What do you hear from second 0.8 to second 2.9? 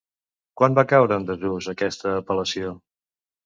caure en desús, aquesta apel·lació?